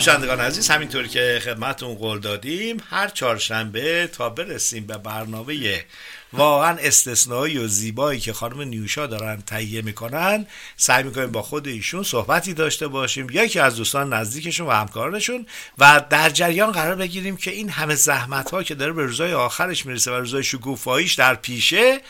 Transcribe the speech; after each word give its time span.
شنوندگان 0.00 0.40
عزیز 0.40 0.70
همینطور 0.70 1.06
که 1.06 1.40
خدمتون 1.44 1.94
قول 1.94 2.18
دادیم 2.18 2.76
هر 2.90 3.08
چهارشنبه 3.08 4.06
تا 4.06 4.28
برسیم 4.28 4.86
به 4.86 4.98
برنامه 4.98 5.84
واقعا 6.32 6.76
استثنایی 6.80 7.58
و 7.58 7.66
زیبایی 7.66 8.20
که 8.20 8.32
خانم 8.32 8.60
نیوشا 8.60 9.06
دارن 9.06 9.42
تهیه 9.46 9.82
می‌کنن 9.82 10.46
سعی 10.76 11.02
می‌کنیم 11.02 11.30
با 11.30 11.42
خود 11.42 11.68
ایشون 11.68 12.02
صحبتی 12.02 12.54
داشته 12.54 12.88
باشیم 12.88 13.26
یکی 13.30 13.58
از 13.58 13.76
دوستان 13.76 14.12
نزدیکشون 14.12 14.66
و 14.66 14.70
همکارانشون 14.70 15.46
و 15.78 16.04
در 16.10 16.30
جریان 16.30 16.72
قرار 16.72 16.94
بگیریم 16.94 17.36
که 17.36 17.50
این 17.50 17.68
همه 17.68 17.94
زحمت 17.94 18.50
ها 18.50 18.62
که 18.62 18.74
داره 18.74 18.92
به 18.92 19.04
روزای 19.04 19.32
آخرش 19.32 19.86
می‌رسه 19.86 20.10
و 20.10 20.14
روزای 20.14 20.44
شکوفاییش 20.44 21.14
در 21.14 21.34
پیشه 21.34 22.00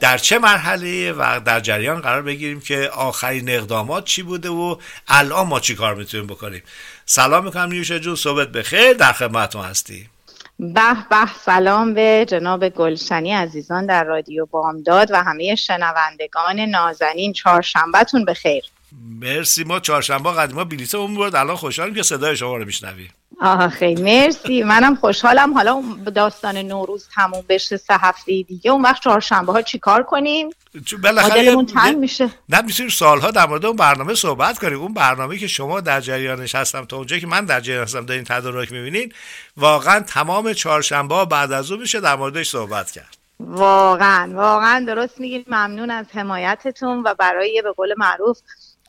در 0.00 0.18
چه 0.18 0.38
مرحله 0.38 1.12
و 1.12 1.40
در 1.44 1.60
جریان 1.60 2.00
قرار 2.00 2.22
بگیریم 2.22 2.60
که 2.60 2.88
آخرین 2.88 3.50
اقدامات 3.50 4.04
چی 4.04 4.22
بوده 4.22 4.48
و 4.48 4.76
الان 5.08 5.46
ما 5.46 5.60
چی 5.60 5.74
کار 5.74 5.94
می‌تونیم 5.94 6.26
بکنیم. 6.26 6.62
سلام 7.06 7.44
می‌کنم 7.44 7.68
نیوشه 7.68 8.00
جون 8.00 8.14
صحبت 8.14 8.48
بخیر 8.48 8.92
در 8.92 9.12
خدمتتون 9.12 9.64
هستی 9.64 10.08
به 10.58 10.94
به 11.10 11.26
سلام 11.44 11.94
به 11.94 12.26
جناب 12.28 12.68
گلشنی 12.68 13.32
عزیزان 13.32 13.86
در 13.86 14.04
رادیو 14.04 14.46
بامداد 14.46 15.10
و 15.10 15.22
همه 15.22 15.54
شنوندگان 15.54 16.60
نازنین. 16.60 17.32
چهارشنبهتون 17.32 18.24
بخیر. 18.24 18.64
مرسی 19.20 19.64
ما 19.64 19.80
چهارشنبه 19.80 20.32
قدیما 20.32 20.64
بلیته 20.64 20.98
اون 20.98 21.14
بود 21.14 21.34
الان 21.34 21.56
خوشحالیم 21.56 21.94
که 21.94 22.02
صدای 22.02 22.36
شما 22.36 22.56
رو 22.56 22.64
میشنویم. 22.64 23.10
خیلی 23.72 24.02
مرسی. 24.02 24.62
منم 24.62 24.94
خوشحالم. 24.94 25.54
حالا 25.54 25.82
داستان 26.14 26.56
نوروز 26.56 27.08
تموم 27.14 27.44
بشه 27.48 27.76
سه 27.76 27.94
هفته 27.94 28.42
دیگه. 28.42 28.70
اون 28.70 28.82
وقت 28.82 29.02
چهارشنبه 29.02 29.52
ها 29.52 29.62
چیکار 29.62 30.02
کنیم؟ 30.02 30.50
بالاخره 31.02 31.64
تنگ 31.64 31.96
میشه. 31.96 32.30
نه 32.48 32.60
می‌تونیم 32.60 32.90
سالها 32.90 33.30
در 33.30 33.46
مورد 33.46 33.66
اون 33.66 33.76
برنامه 33.76 34.14
صحبت 34.14 34.58
کنیم. 34.58 34.80
اون 34.80 34.94
برنامه 34.94 35.38
که 35.38 35.46
شما 35.46 35.80
در 35.80 36.00
جریانش 36.00 36.54
هستین 36.54 36.84
تا 36.84 36.96
اونجایی 36.96 37.20
که 37.20 37.26
من 37.26 37.44
در 37.44 37.60
جریان 37.60 37.82
هستم 37.82 38.06
دارین 38.06 38.24
تدارک 38.24 38.72
می‌بینین 38.72 39.12
واقعا 39.56 40.00
تمام 40.00 40.52
چهارشنبه 40.52 41.24
بعد 41.24 41.52
از 41.52 41.70
اون 41.70 41.80
میشه 41.80 42.00
در 42.00 42.16
موردش 42.16 42.50
صحبت 42.50 42.90
کرد. 42.90 43.16
واقعا 43.40 44.30
واقعا 44.34 44.84
درست 44.86 45.20
میگید 45.20 45.46
ممنون 45.48 45.90
از 45.90 46.06
حمایتتون 46.14 47.02
و 47.02 47.14
برای 47.14 47.62
به 47.64 47.72
قول 47.72 47.94
معروف 47.98 48.38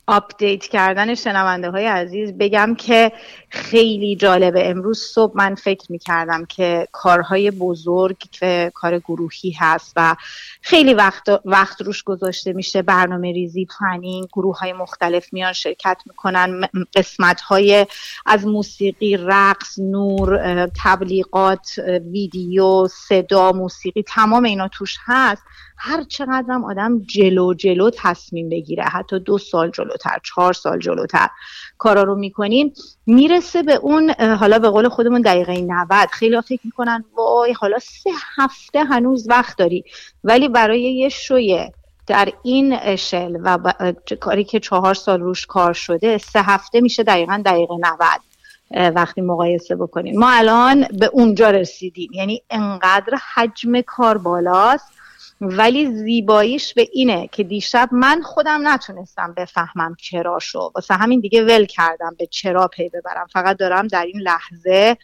update 0.07 0.63
کردن 0.63 1.15
شنونده 1.15 1.69
های 1.69 1.85
عزیز 1.85 2.33
بگم 2.37 2.75
که 2.75 3.11
خیلی 3.49 4.15
جالبه. 4.15 4.69
امروز 4.69 4.99
صبح 4.99 5.37
من 5.37 5.55
فکر 5.55 5.91
می 5.91 5.99
کردم 5.99 6.45
که 6.45 6.87
کارهای 6.91 7.51
بزرگ 7.51 8.17
که 8.31 8.71
کار 8.75 8.99
گروهی 8.99 9.51
هست 9.59 9.93
و 9.95 10.15
خیلی 10.61 10.93
وقت, 10.93 11.23
وقت 11.45 11.81
روش 11.81 12.03
گذاشته 12.03 12.53
میشه 12.53 12.81
برنامه 12.81 13.31
ریزی 13.31 13.67
planning 13.79 14.27
گروه 14.27 14.59
های 14.59 14.73
مختلف 14.73 15.33
میان 15.33 15.53
شرکت 15.53 16.01
می‌کنن 16.05 16.61
قسمت 16.95 17.41
های 17.41 17.87
از 18.25 18.45
موسیقی 18.45 19.17
رقص 19.17 19.79
نور 19.79 20.69
تبلیغات 20.83 21.79
ویدیو 22.11 22.87
صدا 22.87 23.51
موسیقی 23.51 24.03
تمام 24.03 24.43
اینا 24.43 24.67
توش 24.67 24.97
هست. 25.05 25.43
هر 25.83 26.03
چقدرم 26.03 26.65
آدم 26.65 27.01
جلو 27.01 27.53
جلو 27.53 27.89
تصمیم 27.97 28.49
بگیره 28.49 28.83
حتی 28.83 29.19
دو 29.19 29.37
سال 29.37 29.71
جلوتر 29.71 30.17
چهار 30.23 30.53
سال 30.53 30.79
جلوتر 30.79 31.29
کارا 31.77 32.03
رو 32.03 32.15
می‌کنیم 32.15 32.73
می‌رسه 33.05 33.63
به 33.63 33.75
اون 33.75 34.11
حالا 34.19 34.59
به 34.59 34.69
قول 34.69 34.89
خودمون 34.89 35.21
دقیقه 35.21 35.61
90 35.61 36.09
خیلی 36.11 36.41
فکر 36.41 36.61
می‌کنن 36.63 37.05
وای 37.17 37.53
حالا 37.53 37.79
سه 37.79 38.09
هفته 38.37 38.83
هنوز 38.83 39.29
وقت 39.29 39.57
داری. 39.57 39.83
ولی 40.23 40.49
برای 40.49 40.81
یه 40.81 41.09
شویه 41.09 41.73
در 42.07 42.29
این 42.43 42.77
اشل 42.81 43.37
و 43.43 43.73
کاری 44.19 44.43
که 44.43 44.59
چهار 44.59 44.93
سال 44.93 45.21
روش 45.21 45.45
کار 45.45 45.73
شده 45.73 46.17
سه 46.17 46.41
هفته 46.41 46.81
میشه 46.81 47.03
دقیقا 47.03 47.41
دقیقه 47.45 47.73
90 47.73 48.95
وقتی 48.95 49.21
مقایسه 49.21 49.75
بکنیم. 49.75 50.19
ما 50.19 50.29
الان 50.31 50.87
به 50.99 51.09
اونجا 51.13 51.49
رسیدیم. 51.49 52.11
یعنی 52.13 52.43
انقدر 52.49 53.17
حجم 53.33 53.81
کار 53.81 54.17
بالاست 54.17 55.00
ولی 55.41 55.85
زیباییش 55.85 56.73
به 56.73 56.87
اینه 56.91 57.29
که 57.31 57.43
دیشب 57.43 57.89
من 57.91 58.21
خودم 58.21 58.67
نتونستم 58.67 59.33
بفهمم 59.37 59.95
چرا 59.99 60.39
شو 60.39 60.71
واسه 60.75 60.93
همین 60.93 61.19
دیگه 61.19 61.43
ول 61.43 61.65
کردم 61.65 62.15
به 62.19 62.25
چرا 62.25 62.67
پی 62.67 62.89
ببرم. 62.89 63.27
فقط 63.33 63.57
دارم 63.57 63.87
در 63.87 64.05
این 64.05 64.21
لحظه 64.21 64.97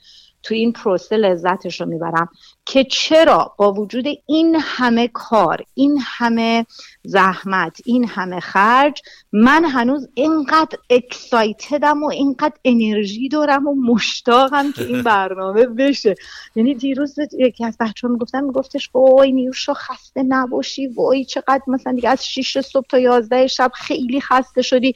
تو 0.43 0.53
این 0.53 0.71
پروسه 0.71 1.17
لذتش 1.17 1.81
رو 1.81 1.87
می‌برم. 1.87 2.29
که 2.65 2.83
چرا 2.83 3.55
با 3.57 3.73
وجود 3.73 4.05
این 4.25 4.57
همه 4.61 5.07
کار 5.07 5.63
این 5.73 5.99
همه 6.01 6.65
زحمت 7.03 7.77
این 7.85 8.07
همه 8.07 8.39
خرج 8.39 9.01
من 9.31 9.65
هنوز 9.65 10.07
اینقدر 10.13 10.77
اکسایتدم 10.89 12.03
و 12.03 12.09
اینقدر 12.09 12.55
انرژی 12.65 13.29
دارم 13.29 13.67
و 13.67 13.75
مشتاقم 13.75 14.71
که 14.71 14.83
این 14.83 15.03
برنامه 15.13 15.65
بشه. 15.65 16.15
یعنی 16.55 16.75
دیروز 16.75 17.15
یکی 17.39 17.65
از 17.65 17.77
بچه 17.79 18.07
ها 18.07 18.13
می‌گفتم 18.13 18.43
میگفتش 18.43 18.89
وای 18.93 19.31
نیوشا 19.31 19.73
خسته 19.73 20.23
نباشی 20.23 20.87
وای 20.87 21.25
چقدر 21.25 21.63
مثلا 21.67 21.93
دیگه 21.93 22.09
از 22.09 22.27
6 22.27 22.61
صبح 22.61 22.85
تا 22.89 22.99
11 22.99 23.47
شب 23.47 23.71
خیلی 23.73 24.21
خسته 24.21 24.61
شدی. 24.61 24.93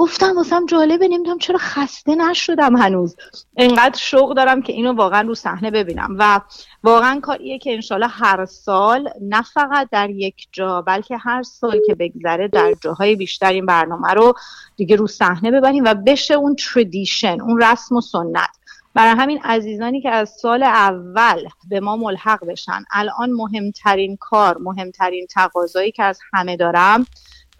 گفتم 0.00 0.36
واسم 0.36 0.66
جالبه 0.66 1.08
نمی‌دونم 1.08 1.38
چرا 1.38 1.58
خسته 1.58 2.14
نشدم 2.14 2.76
هنوز. 2.76 3.16
انقدر 3.56 3.98
شوق 3.98 4.34
دارم 4.34 4.62
که 4.62 4.72
اینو 4.72 4.92
واقعا 4.92 5.20
رو 5.20 5.34
صحنه 5.34 5.70
ببینم. 5.70 6.16
و 6.18 6.40
واقعا 6.82 7.20
کاریه 7.20 7.58
که 7.58 7.74
انشالله 7.74 8.06
هر 8.06 8.46
سال 8.46 9.08
نه 9.22 9.42
فقط 9.42 9.88
در 9.92 10.10
یک 10.10 10.48
جا 10.52 10.82
بلکه 10.82 11.16
هر 11.16 11.42
سال 11.42 11.80
که 11.86 11.94
بگذره 11.94 12.48
در 12.48 12.74
جاهای 12.80 13.16
بیشتر 13.16 13.52
این 13.52 13.66
برنامه 13.66 14.08
رو 14.08 14.34
دیگه 14.76 14.96
رو 14.96 15.06
صحنه 15.06 15.50
ببریم 15.50 15.84
و 15.84 15.94
بشه 15.94 16.34
اون 16.34 16.56
تردیشن 16.56 17.40
اون 17.40 17.62
رسم 17.62 17.96
و 17.96 18.00
سنت. 18.00 18.50
برای 18.94 19.10
همین 19.10 19.40
عزیزانی 19.44 20.00
که 20.00 20.10
از 20.10 20.30
سال 20.30 20.62
اول 20.62 21.48
به 21.68 21.80
ما 21.80 21.96
ملحق 21.96 22.44
بشن 22.46 22.84
الان 22.92 23.30
مهمترین 23.30 24.16
کار 24.20 24.58
مهمترین 24.58 25.26
تقاضایی 25.26 25.92
که 25.92 26.02
از 26.02 26.18
همه 26.32 26.56
دارم 26.56 27.06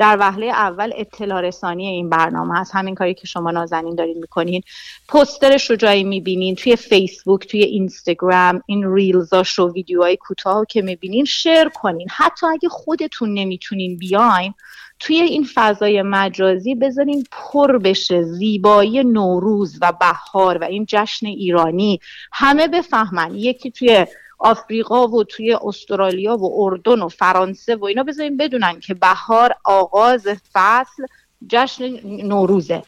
در 0.00 0.16
وهله 0.20 0.46
اول 0.46 0.92
اطلاع 0.96 1.40
رسانی 1.40 1.86
این 1.86 2.10
برنامه 2.10 2.58
هست. 2.58 2.74
همین 2.74 2.94
کاری 2.94 3.14
که 3.14 3.26
شما 3.26 3.50
نازنین 3.50 3.94
دارین 3.94 4.18
می‌کنین. 4.18 4.62
پسترش 5.08 5.70
رو 5.70 5.76
جایی 5.76 6.04
می‌بینین. 6.04 6.54
توی 6.54 6.76
فیسبوک 6.76 7.46
توی 7.46 7.62
اینستاگرام 7.62 8.62
این 8.66 8.94
ریلزاش 8.94 9.58
و 9.58 9.72
ویدیوهای 9.72 10.16
کوتاه 10.16 10.66
که 10.68 10.82
می‌بینین 10.82 11.24
شیر 11.24 11.68
کنین. 11.68 12.08
حتی 12.10 12.46
اگه 12.46 12.68
خودتون 12.68 13.34
نمی‌تونین 13.34 13.98
بیاین 13.98 14.54
توی 14.98 15.16
این 15.20 15.46
فضای 15.54 16.02
مجازی 16.02 16.74
بذارین 16.74 17.24
پر 17.30 17.78
بشه 17.78 18.22
زیبایی 18.22 19.04
نوروز 19.04 19.78
و 19.82 19.92
بهار 20.00 20.58
و 20.58 20.64
این 20.64 20.86
جشن 20.88 21.26
ایرانی. 21.26 22.00
همه 22.32 22.68
بفهمن. 22.68 23.34
یکی 23.34 23.70
توی 23.70 24.06
آفریقا 24.40 25.08
و 25.08 25.24
توی 25.24 25.52
استرالیا 25.62 26.36
و 26.36 26.62
اردن 26.62 27.02
و 27.02 27.08
فرانسه 27.08 27.76
و 27.76 27.84
اینا 27.84 28.02
بذاریم 28.02 28.36
بدونن 28.36 28.80
که 28.80 28.94
بهار 28.94 29.54
آغاز 29.64 30.28
فصل 30.52 31.06
جشن 31.48 31.84
نوروزه. 32.26 32.82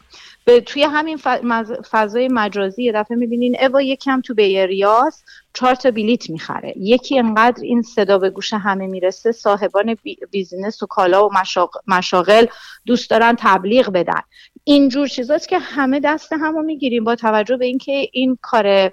به 0.44 0.60
توی 0.60 0.82
همین 0.82 1.19
فضای 1.90 2.28
مجازی 2.28 2.82
یه 2.82 2.93
دفعه 2.93 3.16
می‌بینین 3.16 3.56
اوا 3.60 3.82
یکم 3.82 4.20
تو 4.20 4.34
بیریاس 4.34 5.22
چهار 5.54 5.75
تا 5.75 5.90
بلیت 5.90 6.31
می‌خره. 6.31 6.75
یکی 6.76 7.19
انقدر 7.19 7.62
این 7.62 7.82
صدا 7.82 8.19
به 8.19 8.31
گوش 8.31 8.52
همه 8.52 8.87
می‌رسه 8.87 9.32
صاحبان 9.32 9.96
بیزینس 10.31 10.82
و 10.82 10.87
کالا 10.87 11.28
و 11.28 11.31
مشاغل 11.87 12.46
دوست 12.87 13.10
دارن 13.10 13.37
تبلیغ 13.38 13.90
بدن. 13.90 14.20
اینجور 14.64 15.08
چیزاست 15.08 15.49
که 15.49 15.58
همه 15.58 16.00
دست 16.00 16.32
همو 16.32 16.62
می‌گیریم 16.62 17.04
با 17.04 17.14
توجه 17.14 17.56
به 17.56 17.66
اینکه 17.66 18.08
این 18.12 18.38
کار 18.43 18.90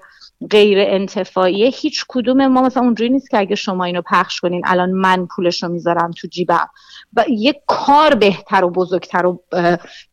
غیر 0.50 0.78
انتفاعیه 0.80 1.68
هیچ 1.68 2.04
کدوم 2.08 2.46
ما 2.46 2.62
مثلا 2.62 2.82
اونجوری 2.82 3.10
نیست 3.10 3.30
که 3.30 3.38
اگه 3.38 3.54
شما 3.54 3.84
اینو 3.84 4.02
پخش 4.10 4.40
کنین 4.40 4.62
الان 4.64 4.90
من 4.90 5.26
پولش 5.26 5.62
رو 5.62 5.68
می‌ذارم 5.68 6.10
تو 6.10 6.28
جیبم. 6.28 6.68
و 7.16 7.24
یک 7.28 7.56
کار 7.66 8.14
بهتر 8.14 8.64
و 8.64 8.70
بزرگتر 8.70 9.26
و 9.26 9.42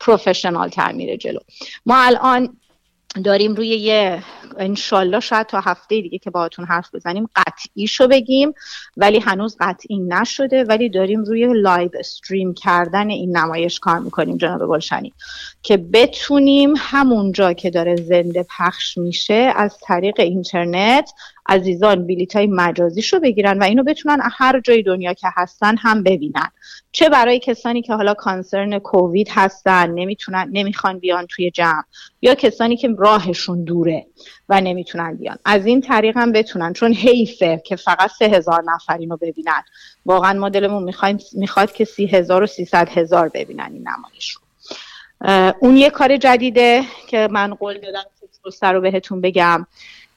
professional 0.00 0.68
تر 0.68 0.92
میره 0.92 1.16
جلو. 1.16 1.40
ما 1.86 1.96
الان 1.96 2.56
داریم 3.24 3.54
روی 3.54 3.68
یه 3.68 4.22
انشالله 4.58 5.20
شاید 5.20 5.46
تا 5.46 5.60
هفته 5.60 6.00
دیگه 6.00 6.18
که 6.18 6.30
باهاتون 6.30 6.64
حرف 6.64 6.94
بزنیم 6.94 7.28
قطعیشو 7.36 8.08
بگیم 8.08 8.54
ولی 8.96 9.18
هنوز 9.18 9.56
قطعی 9.60 9.98
نشده 9.98 10.64
ولی 10.64 10.88
داریم 10.88 11.24
روی 11.24 11.52
live 11.54 11.90
stream 11.98 12.54
کردن 12.54 13.10
این 13.10 13.36
نمایش 13.36 13.80
کار 13.80 13.98
می‌کنیم 13.98 14.36
جناب 14.36 14.68
گلشنی. 14.68 15.12
که 15.62 15.76
بتونیم 15.76 16.74
همونجا 16.76 17.52
که 17.52 17.70
داره 17.70 17.96
زنده 17.96 18.46
پخش 18.58 18.98
میشه 18.98 19.52
از 19.56 19.78
طریق 19.82 20.20
اینترنت 20.20 21.10
عزیزان 21.48 22.06
بلیت 22.06 22.36
های 22.36 22.46
مجازیش 22.46 23.12
رو 23.12 23.20
بگیرن 23.20 23.58
و 23.58 23.62
اینو 23.62 23.82
بتونن 23.82 24.20
هر 24.32 24.60
جای 24.60 24.82
دنیا 24.82 25.12
که 25.12 25.28
هستن 25.34 25.76
هم 25.76 26.02
ببینن. 26.02 26.50
چه 26.92 27.08
برای 27.08 27.38
کسانی 27.38 27.82
که 27.82 27.94
حالا 27.94 28.14
کانسرن 28.14 28.78
کووید 28.78 29.28
هستن 29.30 29.90
نمی‌تونن 29.90 30.48
نمی‌خوان 30.52 30.98
بیان 30.98 31.26
توی 31.26 31.50
جمع 31.50 31.82
یا 32.22 32.34
کسانی 32.34 32.76
که 32.76 32.88
راهشون 32.98 33.64
دوره 33.64 34.06
و 34.48 34.60
نمی‌تونن 34.60 35.16
بیان. 35.16 35.38
از 35.44 35.66
این 35.66 35.80
طریق 35.80 36.16
هم 36.16 36.32
بتونن 36.32 36.72
چون 36.72 36.92
حیفه 36.92 37.62
که 37.64 37.76
فقط 37.76 38.10
سه 38.18 38.24
هزار 38.24 38.62
نفر 38.66 38.98
اینو 38.98 39.16
ببینن. 39.16 39.62
واقعا 40.06 40.32
ما 40.32 40.48
دلمون 40.48 40.94
می‌خواد 41.32 41.72
که 41.72 41.84
سی 41.84 42.06
هزار 42.06 42.42
و 42.42 42.46
سیصد 42.46 42.88
هزار 42.88 43.28
ببینن 43.28 43.70
این 43.72 43.88
نمایش 43.88 44.30
رو. 44.30 44.42
اون 45.60 45.76
یه 45.76 45.90
کار 45.90 46.16
جدیده 46.16 46.82
که 47.08 47.28
من 47.30 47.54
قول 47.54 47.78
دادم 47.78 48.02
که 48.20 48.66
رو 48.66 48.80
بهتون 48.80 49.20
بگم. 49.20 49.66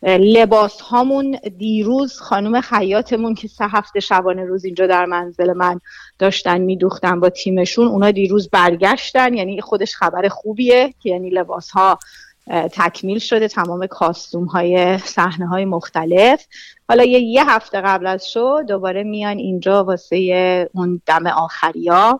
لباس 0.04 0.82
هامون 0.82 1.38
دیروز 1.58 2.20
خانم 2.20 2.62
خیاطمون 2.62 3.36
که 3.36 3.48
سه 3.48 3.66
هفته 3.68 4.00
شبانه 4.00 4.46
روز 4.46 4.66
اینجا 4.66 4.88
در 4.88 5.06
منزل 5.06 5.54
من 5.54 5.80
داشتن 6.20 6.62
میدوختن 6.62 7.20
با 7.20 7.30
تیمشون 7.30 7.88
اونا 7.88 8.12
دیروز 8.12 8.50
برگشتن. 8.50 9.34
یعنی 9.34 9.62
خودش 9.62 9.96
خبر 9.96 10.28
خوبیه 10.28 10.94
که 11.00 11.10
یعنی 11.10 11.30
لباس 11.30 11.72
ها 11.72 12.00
تکمیل 12.48 13.20
شده 13.20 13.48
تمام 13.48 13.88
کاستوم 13.88 14.46
های 14.46 14.98
صحنه 14.98 15.48
های 15.48 15.66
مختلف. 15.66 16.46
حالا 16.90 17.04
یه, 17.04 17.20
یه 17.20 17.50
هفته 17.50 17.82
قبل 17.82 18.08
از 18.08 18.32
شو 18.32 18.64
دوباره 18.68 19.04
میان 19.04 19.38
اینجا 19.38 19.84
واسه 19.84 20.70
اون 20.74 21.02
دم 21.06 21.28
آخریا. 21.28 22.20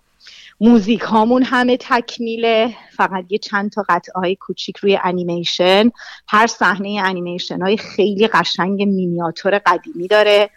موزیک 0.64 1.02
هامون 1.02 1.44
همه 1.44 1.78
تکمیله 1.78 2.74
فقط 2.92 3.26
یه 3.30 3.38
چند 3.38 3.72
تا 3.72 3.86
قطعه 3.90 4.14
های 4.16 4.36
کوچیک 4.36 4.78
روی 4.78 5.00
انیمیشن. 5.04 5.92
هر 6.28 6.48
صحنه 6.48 7.02
انیمیشن 7.04 7.62
های 7.62 7.78
خیلی 7.78 8.28
قشنگ 8.28 8.84
مینیاتور 8.84 9.58
قدیمی 9.66 10.08
داره. 10.08 10.50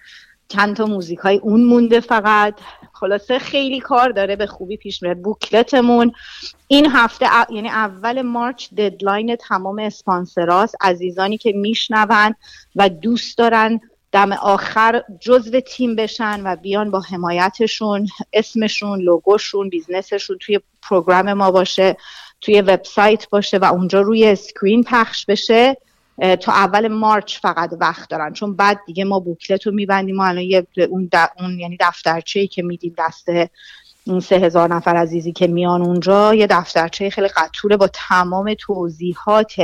چند 0.49 0.77
تا 0.77 0.87
موزیک 0.87 1.19
های 1.19 1.37
اون 1.37 1.65
مونده 1.65 2.01
فقط. 2.01 2.55
خلاصه 2.93 3.39
خیلی 3.39 3.81
کار 3.81 4.11
داره 4.11 4.37
به 4.37 4.47
خوبی 4.47 4.77
پیش 4.77 5.03
میره 5.03 5.15
booklet 5.15 5.77
مون. 5.77 6.13
این 6.69 6.87
هفته 6.91 7.27
یعنی 7.51 7.69
اول 7.69 8.23
March 8.23 8.75
deadline 8.75 9.37
تمام 9.37 9.79
اسپانسراست 9.79 10.77
عزیزانی 10.81 11.39
که 11.39 11.53
میشنون 11.53 12.35
و 12.77 12.89
دوست 12.89 13.39
دارن 13.39 13.81
دم 14.15 14.33
آخر 14.33 15.03
جزو 15.21 15.61
تیم 15.61 15.97
بشن 15.97 16.41
و 16.45 16.57
بیان 16.57 16.91
با 16.91 17.01
حمایتشون 17.01 18.09
اسمشون 18.33 19.01
لوگوشون 19.01 19.69
business 19.69 20.16
شون 20.16 20.39
توی 20.39 20.61
program 20.83 21.33
ما 21.33 21.51
باشه 21.51 21.97
توی 22.41 22.61
وبسایت 22.61 23.29
باشه 23.31 23.59
و 23.59 23.65
اونجا 23.65 24.01
روی 24.01 24.27
screen 24.27 24.85
پخش 24.85 25.27
بشه. 25.27 25.77
تا 26.41 26.53
اول 26.53 26.89
مارچ 26.89 27.39
فقط 27.39 27.71
وقت 27.81 28.11
دارن. 28.11 28.33
چون 28.33 28.57
بعد 28.57 28.81
دیگه 28.87 29.05
ما 29.05 29.21
بوکلت 29.21 29.67
رو 29.67 29.73
میبندیم 29.73 30.17
ما 30.17 30.27
الان 30.27 30.67
اون, 30.91 31.11
اون 31.41 31.59
یعنی 31.59 31.77
دفترچه 31.81 32.47
که 32.47 32.63
میدیم 32.63 32.95
دست 32.99 33.29
اون 34.07 34.21
سه 34.21 34.37
هزار 34.37 34.75
نفر 34.75 34.97
عزیزی 34.97 35.33
که 35.33 35.47
میان 35.47 35.83
اونجا 35.83 36.35
یه 36.35 36.47
دفترچه 36.47 37.11
خیلی 37.11 37.29
قطوره 37.29 37.77
با 37.77 37.89
تمام 37.93 38.55
توضیحات 38.55 39.55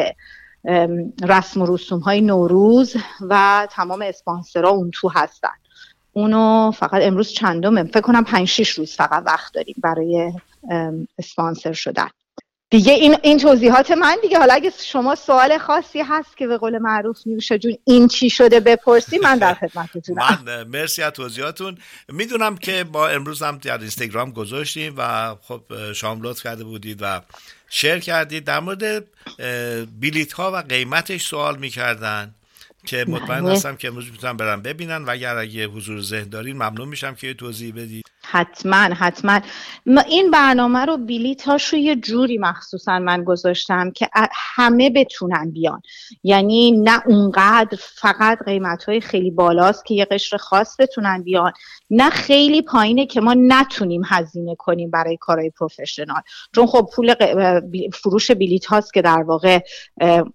رسم 1.23 1.63
و 1.63 1.75
رسوم 1.75 1.99
های 1.99 2.21
نوروز 2.21 2.97
و 3.21 3.67
تمام 3.71 4.03
اسپانسرها 4.03 4.71
اون 4.71 4.91
تو 4.95 5.09
هستن. 5.09 5.49
اونو 6.13 6.71
فقط 6.71 7.03
امروز 7.03 7.33
چندمه؟ 7.33 7.85
فکر 7.85 8.01
کنم 8.01 8.25
پنج 8.25 8.49
شیش 8.49 8.71
روز 8.71 8.97
فقط 8.97 9.23
وقت 9.27 9.55
داریم 9.55 9.75
برای 9.83 10.33
اسپانسر 11.19 11.73
شدن. 11.73 12.09
دیگه 12.71 12.93
این 12.93 13.17
این 13.23 13.39
توضیحات 13.39 13.91
من 13.91 14.17
دیگه. 14.23 14.39
حالا 14.39 14.55
اگه 14.55 14.73
شما 14.85 15.15
سوال 15.15 15.59
خاصی 15.59 16.01
هست 16.01 16.37
که 16.37 16.47
به 16.47 16.59
قول 16.59 16.79
معروف 16.79 17.19
نیوشه 17.27 17.59
جون 17.59 17.77
این 17.85 18.09
چی 18.09 18.31
شده 18.31 18.61
بپرسی 18.61 19.19
من 19.19 19.39
در 19.39 19.55
خدمتتونم. 19.55 20.39
من 20.47 20.65
مرسی 20.65 21.03
از 21.03 21.13
توضیحاتون. 21.13 21.79
می‌دونم 22.09 22.57
که 22.57 22.85
با 22.85 23.09
امروز 23.09 23.43
هم 23.43 23.59
در 23.59 23.79
اینستاگرام 23.79 24.31
گذاشتیم 24.31 24.95
و 24.97 25.35
خب 25.43 25.93
شام 25.93 26.35
کرده 26.45 26.65
بودید 26.65 26.99
و 27.01 27.21
شیر 27.73 27.99
کردید 27.99 28.45
در 28.45 28.61
مورد 28.61 29.05
بلیت 30.01 30.33
ها 30.33 30.53
و 30.53 30.57
قیمتش 30.57 31.27
سوال 31.27 31.59
می‌کردن. 31.59 32.35
که 32.87 33.05
مطمئن 33.09 33.45
بله. 33.45 33.53
هستم 33.53 33.77
که 33.77 33.89
امروز 33.89 34.11
می‌تونم 34.11 34.37
برم 34.37 34.63
ببینن 34.63 35.05
و 35.05 35.11
اگر 35.11 35.37
اگه 35.37 35.67
حضور 35.67 36.01
ذهن 36.01 36.29
دارین 36.29 36.57
ممنون 36.57 36.89
میشم 36.89 37.15
که 37.15 37.35
توضیح 37.35 37.73
بدید. 37.75 38.05
حتما 38.23 38.77
حتما. 38.77 39.41
این 40.09 40.31
برنامه 40.31 40.85
رو 40.85 40.97
بیلیت 40.97 41.49
رو 41.49 41.79
یه 41.79 41.97
جوری 41.97 42.39
مخصوصا 42.39 42.99
من 42.99 43.25
گذاشتم 43.25 43.91
که 43.91 44.09
همه 44.33 44.91
بتونن 44.91 45.51
بیان. 45.51 45.83
یعنی 46.25 46.73
نه 46.73 47.03
اونقدر 47.07 47.79
فقط 47.95 48.39
قیمت 48.45 48.85
های 48.85 49.01
خیلی 49.01 49.31
بالاست 49.31 49.85
که 49.85 49.95
یه 49.95 50.05
قشر 50.05 50.37
خاص 50.37 50.77
بتونن 50.81 51.23
بیان 51.23 51.53
نه 51.91 52.11
خیلی 52.11 52.63
پایینه 52.63 53.07
که 53.07 53.21
ما 53.21 53.35
نتونیم 53.39 54.03
هزینه 54.07 54.55
کنیم 54.55 54.91
برای 54.91 55.17
کارهای 55.17 55.51
پروفشنال. 55.51 56.23
چون 56.55 56.67
خب 56.67 56.89
پول 56.95 57.15
فروش 57.93 58.31
بلیت 58.31 58.67
هاست 58.67 58.95
که 58.95 59.03
در 59.03 59.23
واقع 59.23 59.61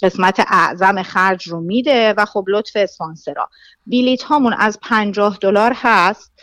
قسمت 0.01 0.39
اعظم 0.47 1.03
خرج 1.03 1.47
رو 1.47 1.61
میده 1.61 2.13
و 2.13 2.25
خب 2.35 2.45
لطف 2.47 2.71
اسپانسرا 2.75 3.49
بیلیت 3.85 4.23
هامون 4.23 4.53
از 4.57 4.79
50 4.81 5.37
دلار 5.41 5.71
هست 5.75 6.33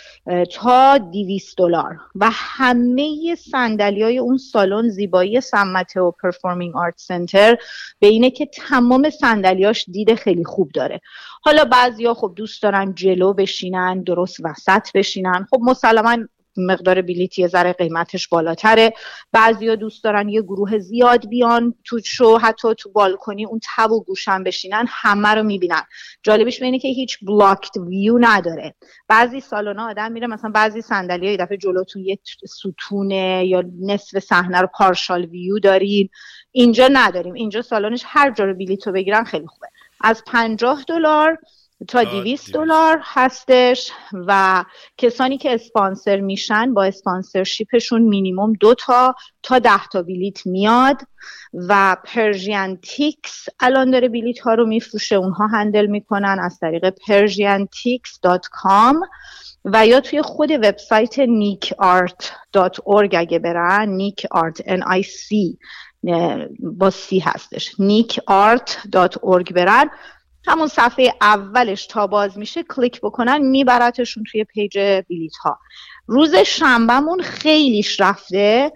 تا 0.53 0.99
200 0.99 1.59
دلار. 1.59 1.99
و 2.15 2.31
همه 2.33 3.35
صندلی 3.51 4.03
های 4.03 4.19
اون 4.19 4.39
سالن 4.39 4.89
زیبایی 4.89 5.41
San 5.41 6.01
Mateo 6.01 6.11
Performing 6.11 6.77
Arts 6.77 6.95
Center 6.97 7.57
به 7.99 8.07
اینه 8.07 8.31
که 8.31 8.47
تمام 8.47 9.11
صندلیاش 9.11 9.85
دید 9.89 10.15
خیلی 10.15 10.45
خوب 10.45 10.71
داره. 10.75 11.01
حالا 11.43 11.65
بعضیا 11.65 12.15
خب 12.15 12.33
دوست 12.37 12.63
دارن 12.63 12.95
جلو 12.95 13.33
بشینن 13.33 14.03
درست 14.03 14.37
وسط 14.45 14.89
بشینن. 14.95 15.47
خب 15.51 15.59
مسلما 15.63 16.17
مقدار 16.57 17.03
بلیت 17.03 17.39
یه 17.39 17.49
ذره 17.49 17.73
قیمتش 17.73 18.29
بالاتره. 18.29 18.93
بعضیا 19.33 19.75
دوست 19.75 20.05
دارن 20.05 20.29
یه 20.29 20.43
گروه 20.43 20.79
زیاد 20.79 21.29
بیان 21.29 21.75
تو 21.85 22.01
شو 22.05 22.39
حتی 22.39 22.75
تو 22.75 22.91
balcony 22.91 23.45
اون 23.45 23.61
تک 23.77 23.93
و 23.93 24.05
گوشه 24.05 24.45
بشینن 24.45 24.85
همه 24.89 25.29
رو 25.29 25.43
می‌بینن. 25.43 25.83
جالبش 26.23 26.63
اینه 26.63 26.79
که 26.79 26.89
هیچ 26.89 27.19
blocked 27.23 27.77
view 27.77 28.19
نداره. 28.21 28.75
بعضی 29.09 29.41
سالونا 29.41 29.91
آدم 29.91 30.13
میره 30.13 30.27
مثلا 30.27 30.51
بعضی 30.51 30.83
صندلی 30.83 31.31
یه 31.31 31.37
دفعه 31.37 31.57
جلوتون 31.57 32.03
یه 32.03 32.19
ستونه 32.49 33.47
یا 33.47 33.65
نصف 33.81 34.19
صحنه 34.19 34.61
رو 34.61 34.69
partial 34.75 35.25
view 35.25 35.59
دارین 35.59 36.09
اینجا 36.53 36.89
نداریم. 36.93 37.35
اینجا 37.35 37.63
سالنش 37.63 38.03
هر 38.07 38.31
جا 38.31 38.45
رو 38.45 38.55
بلیت 38.55 38.87
رو 38.87 38.93
بگیرن 38.93 39.25
خیلی 39.25 39.47
خوبه. 39.47 39.67
از 40.01 40.23
50 40.27 40.85
دلار 40.89 41.39
تا 41.89 42.05
200 42.05 42.53
دلار 42.53 43.01
هستش 43.03 43.91
و 44.13 44.65
کسانی 44.99 45.39
که 45.39 45.55
اسپانسر 45.55 46.21
میشن 46.21 46.75
با 46.75 46.85
sponsorship 46.85 47.71
شون 47.71 48.03
minimum 48.03 48.53
دو 48.53 48.75
تا 48.75 49.15
تا 49.43 49.59
ده 49.59 49.87
تا 49.93 50.03
بلیت 50.03 50.47
میاد 50.47 51.01
و 51.55 51.97
Persian 52.05 52.77
Tix 52.77 53.47
الان 53.61 53.91
داره 53.91 54.09
بلیت 54.09 54.39
ها 54.39 54.55
رو 54.55 54.67
میفروشه 54.67 55.17
اونها 55.17 55.47
handle 55.47 55.87
می‌کنن 55.87 56.39
از 56.43 56.59
طریق 56.59 56.91
persiantix.com 56.91 58.97
و 59.65 59.87
یا 59.87 60.01
توی 60.01 60.23
خود 60.23 60.51
وبسایت 60.51 61.27
nicart.org 61.27 63.15
اگه 63.15 63.39
برن 63.39 63.89
NIC 63.89 64.27
Art 64.31 64.63
n 64.63 64.81
i 64.81 65.03
c 65.03 65.35
با 66.59 66.91
سی 66.91 67.19
هستش. 67.19 67.71
nicart.org 67.71 69.53
برن. 69.53 69.91
همون 70.47 70.67
صفحه 70.67 71.15
اولش 71.21 71.87
تا 71.87 72.07
باز 72.07 72.39
میشه 72.39 72.63
کلیک 72.63 73.01
بکنن 73.01 73.39
میبرتشون 73.39 74.25
توی 74.33 74.45
page 74.45 74.79
بلیت 74.79 75.37
ها 75.45 75.59
روز 76.07 76.37
شنبهمون 76.37 77.23
خیلیش 77.23 78.01
رفته 78.01 78.73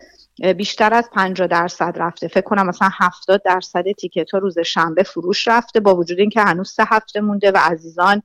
بیشتر 0.57 0.95
از 0.95 1.11
50 1.13 1.47
درصد 1.47 1.93
رفته. 1.97 2.29
فکر 2.29 2.41
کنم 2.45 2.67
مثلا 2.67 2.89
70 2.93 3.43
درصد 3.45 3.93
تیکت 3.93 4.31
ها 4.31 4.39
روز 4.39 4.59
شنبه 4.59 5.03
فروش 5.03 5.49
رفته 5.49 5.81
با 5.81 5.97
وجود 5.97 6.19
اینکه 6.19 6.41
هنوز 6.41 6.71
سه 6.71 6.85
هفته 6.87 7.21
مونده 7.21 7.51
و 7.51 7.57
عزیزان 7.57 8.23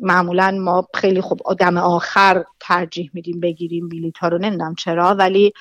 معمولا 0.00 0.50
ما 0.50 0.88
خیلی 0.94 1.20
خوب 1.20 1.40
آدم 1.44 1.76
آخر 1.76 2.44
ترجیح 2.60 3.10
میدیم 3.14 3.40
بگیریم 3.40 3.88
بلیط 3.88 4.18
ها 4.18 4.28
رو 4.28 4.38
نمی‌دونم 4.38 4.74
چرا 4.74 5.14
ولی 5.14 5.52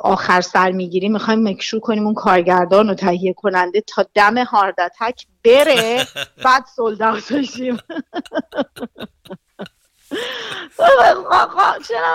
آخر 0.00 0.40
سر 0.40 0.70
می‌گیریم 0.70 1.12
می‌خوایم 1.12 1.48
مکشور 1.48 1.80
کنیم 1.80 2.04
اون 2.06 2.14
کارگردان 2.14 2.90
و 2.90 2.94
تهیه 2.94 3.32
کننده 3.32 3.80
تا 3.80 4.06
دم 4.14 4.38
هاردتک 4.38 5.26
بره 5.44 6.06
بعد 6.44 6.64
سولد 6.76 7.22
بشیم. 7.30 7.78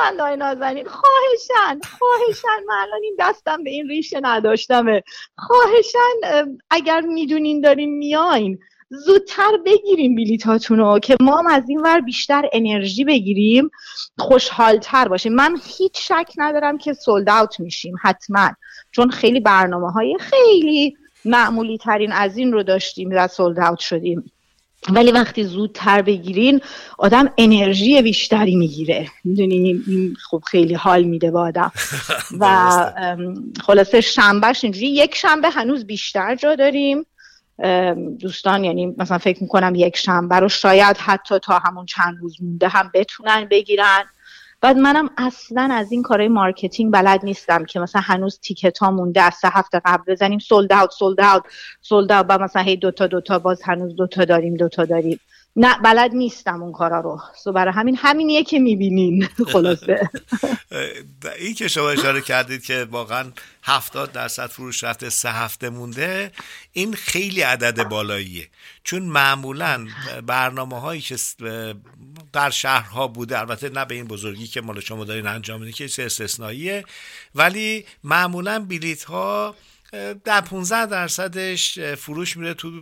من 0.01 0.17
دای 0.17 0.37
نازنین؟ 0.37 0.87
خواهشن 0.87 1.79
خواهشن 1.99 2.63
من 2.67 2.75
الان 2.75 2.99
این 3.03 3.15
دستم 3.19 3.63
به 3.63 3.69
این 3.69 3.87
ریشه 3.87 4.19
نداشتمه. 4.23 5.03
خواهشن 5.37 6.49
اگر 6.69 7.01
می‌دونین 7.01 7.61
دارین 7.61 7.97
میاین. 7.97 8.59
زودتر 8.89 9.51
بگیریم 9.65 10.15
بلیتاتون 10.15 10.77
رو 10.77 10.99
که 10.99 11.15
ما 11.21 11.37
هم 11.37 11.47
از 11.47 11.69
این 11.69 11.81
ور 11.81 12.01
بیشتر 12.01 12.49
انرژی 12.53 13.03
بگیریم 13.03 13.69
خوشحالتر 14.17 15.07
باشیم. 15.07 15.33
من 15.33 15.57
هیچ 15.77 16.07
شک 16.07 16.31
ندارم 16.37 16.77
که 16.77 16.93
سولد 16.93 17.29
اوت 17.29 17.59
میشیم 17.59 17.95
حتما. 18.01 18.49
چون 18.91 19.09
خیلی 19.09 19.39
برنامه 19.39 19.91
های 19.91 20.17
خیلی 20.19 20.97
معمولی 21.25 21.77
ترین 21.77 22.11
از 22.11 22.37
این 22.37 22.51
رو 22.51 22.63
داشتیم 22.63 23.09
و 23.11 23.27
سولد 23.27 23.59
اوت 23.59 23.79
شدیم. 23.79 24.31
ولی 24.89 25.11
وقتی 25.11 25.43
زودتر 25.43 26.01
بگیرین 26.01 26.61
آدم 26.97 27.33
انرژی 27.37 28.01
بیشتری 28.01 28.55
می‌گیره. 28.55 29.07
می‌دونی 29.23 29.83
این 29.87 30.15
خب 30.29 30.43
خیلی 30.47 30.73
حال 30.73 31.03
میده 31.03 31.31
به 31.31 31.39
آدم. 31.39 31.71
و 32.39 32.93
خلاصه 33.65 34.01
شنبهش 34.01 34.63
اینجوری 34.63 34.87
یک 34.87 35.15
شنبه 35.15 35.49
هنوز 35.49 35.85
بیشتر 35.85 36.35
جا 36.35 36.55
داریم. 36.55 37.05
دوستان 38.19 38.63
یعنی 38.63 38.95
مثلا 38.97 39.17
فکر 39.17 39.43
می‌کنم 39.43 39.73
یک 39.75 39.97
شنبه 39.97 40.35
رو 40.35 40.49
شاید 40.49 40.97
حتی 40.97 41.39
تا 41.39 41.59
همون 41.59 41.85
چند 41.85 42.17
روز 42.21 42.43
مونده 42.43 42.67
هم 42.67 42.91
بتونن 42.93 43.47
بگیرن. 43.51 44.03
بعد 44.61 44.77
منم 44.77 45.09
اصلا 45.17 45.69
از 45.71 45.91
این 45.91 46.03
کارهای 46.03 46.27
marketing 46.27 46.93
بلد 46.93 47.25
نیستم 47.25 47.65
که 47.65 47.79
مثلا 47.79 48.01
هنوز 48.01 48.39
ticket 48.39 48.77
ها 48.77 48.91
مونده 48.91 49.21
از 49.21 49.33
سه 49.33 49.49
هفته 49.51 49.81
قبل 49.85 50.13
بزنیم 50.13 50.39
sold 50.39 50.73
out 50.73 50.91
sold 50.91 51.19
out 51.21 51.43
sold 51.81 52.11
out 52.11 52.25
و 52.29 52.37
مثلا 52.37 52.61
هی 52.61 52.75
دوتا 52.75 53.07
دوتا 53.07 53.39
باز 53.39 53.61
هنوز 53.63 53.95
دوتا 53.95 54.25
داریم 54.25 54.55
دوتا 54.55 54.85
داریم. 54.85 55.19
نه 55.57 55.77
بلد 55.83 56.11
نیستم 56.13 56.63
اون 56.63 56.71
کارا 56.71 56.99
رو. 56.99 57.21
سو 57.43 57.51
برای 57.51 57.73
همین 57.73 57.97
همینیه 57.99 58.43
که 58.43 58.59
می‌بینین. 58.59 59.27
خلاصه. 59.53 60.09
این 61.39 61.53
که 61.53 61.67
شما 61.67 61.89
اشاره 61.89 62.21
کردید 62.21 62.63
که 62.63 62.87
واقعا 62.91 63.31
هفتاد 63.63 64.11
درصد 64.11 64.47
فروش 64.47 64.83
رفته 64.83 65.09
سه 65.09 65.31
هفته 65.31 65.69
مونده 65.69 66.31
این 66.73 66.93
خیلی 66.93 67.41
عدد 67.41 67.83
بالاییه. 67.83 68.47
چون 68.83 69.03
معمولا 69.03 69.87
برنامه 70.25 70.79
هایی 70.79 71.01
که 71.01 71.15
در 72.33 72.49
شهرها 72.49 73.07
بوده 73.07 73.39
البته 73.39 73.69
نه 73.69 73.85
به 73.85 73.95
این 73.95 74.05
بزرگی 74.05 74.47
که 74.47 74.61
مال 74.61 74.79
شما 74.79 75.05
دارین 75.05 75.27
انجام 75.27 75.59
میدین 75.59 75.87
که 75.87 76.05
استثنائیه 76.05 76.85
ولی 77.35 77.85
معمولا 78.03 78.59
بلیت 78.59 79.03
ها 79.03 79.55
در 80.23 80.41
15 80.41 80.85
درصدش 80.85 81.79
فروش 81.79 82.37
میره 82.37 82.53
تو 82.53 82.81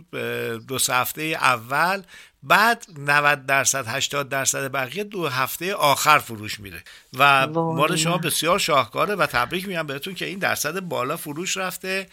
دو 0.58 0.78
هفته 0.88 1.22
اول 1.22 2.02
بعد 2.42 2.86
90 2.98 3.46
درصد 3.46 3.84
80 3.88 4.28
درصد 4.28 4.72
بقیه 4.72 5.04
دو 5.04 5.28
هفته 5.28 5.74
آخر 5.74 6.18
فروش 6.18 6.60
میره. 6.60 6.82
و 7.18 7.46
مال 7.46 7.96
شما 7.96 8.18
بسیار 8.18 8.58
شاهکاره 8.58 9.14
و 9.14 9.26
تبریک 9.26 9.68
میگم 9.68 9.86
بهتون 9.86 10.14
که 10.14 10.24
این 10.24 10.38
درصد 10.38 10.80
بالا 10.80 11.16
فروش 11.16 11.56
رفته. 11.56 12.06